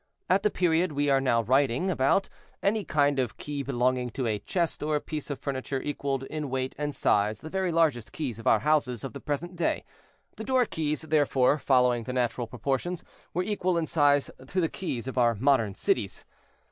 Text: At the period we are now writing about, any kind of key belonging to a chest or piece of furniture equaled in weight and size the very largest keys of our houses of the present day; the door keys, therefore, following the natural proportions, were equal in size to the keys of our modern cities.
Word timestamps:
At 0.31 0.41
the 0.41 0.49
period 0.49 0.93
we 0.93 1.11
are 1.11 1.21
now 1.21 1.43
writing 1.43 1.91
about, 1.91 2.27
any 2.63 2.83
kind 2.83 3.19
of 3.19 3.37
key 3.37 3.61
belonging 3.61 4.09
to 4.13 4.25
a 4.25 4.39
chest 4.39 4.81
or 4.81 4.99
piece 4.99 5.29
of 5.29 5.37
furniture 5.37 5.79
equaled 5.79 6.23
in 6.23 6.49
weight 6.49 6.73
and 6.79 6.95
size 6.95 7.41
the 7.41 7.51
very 7.51 7.71
largest 7.71 8.11
keys 8.11 8.39
of 8.39 8.47
our 8.47 8.61
houses 8.61 9.03
of 9.03 9.13
the 9.13 9.19
present 9.21 9.55
day; 9.55 9.85
the 10.37 10.43
door 10.43 10.65
keys, 10.65 11.01
therefore, 11.03 11.59
following 11.59 12.05
the 12.05 12.13
natural 12.13 12.47
proportions, 12.47 13.03
were 13.31 13.43
equal 13.43 13.77
in 13.77 13.85
size 13.85 14.31
to 14.47 14.59
the 14.59 14.69
keys 14.69 15.07
of 15.07 15.19
our 15.19 15.35
modern 15.35 15.75
cities. 15.75 16.25